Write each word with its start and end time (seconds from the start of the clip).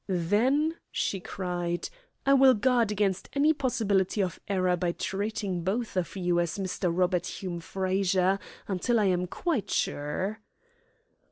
"Then," 0.07 0.77
she 0.89 1.19
cried, 1.19 1.87
"I 2.25 2.33
will 2.33 2.55
guard 2.55 2.91
against 2.91 3.29
any 3.33 3.53
possibility 3.53 4.19
of 4.23 4.39
error 4.47 4.75
by 4.75 4.93
treating 4.93 5.63
both 5.63 5.95
of 5.95 6.15
you 6.15 6.39
as 6.39 6.57
Mr. 6.57 6.91
Robert 6.91 7.27
Hume 7.27 7.59
Frazer 7.59 8.39
until 8.67 8.99
I 8.99 9.05
am 9.05 9.27
quite 9.27 9.69
sure." 9.69 10.39